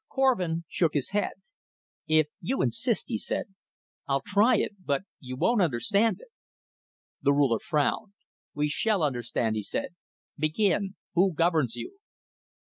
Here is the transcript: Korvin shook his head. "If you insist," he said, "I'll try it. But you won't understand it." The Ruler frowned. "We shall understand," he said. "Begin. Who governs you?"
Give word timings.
Korvin 0.09 0.63
shook 0.67 0.95
his 0.95 1.11
head. 1.11 1.33
"If 2.07 2.25
you 2.41 2.63
insist," 2.63 3.07
he 3.09 3.19
said, 3.19 3.53
"I'll 4.07 4.23
try 4.25 4.57
it. 4.57 4.71
But 4.83 5.03
you 5.19 5.35
won't 5.35 5.61
understand 5.61 6.19
it." 6.21 6.29
The 7.21 7.33
Ruler 7.33 7.59
frowned. 7.59 8.13
"We 8.55 8.67
shall 8.67 9.03
understand," 9.03 9.57
he 9.57 9.61
said. 9.61 9.93
"Begin. 10.39 10.95
Who 11.13 11.35
governs 11.35 11.75
you?" 11.75 11.99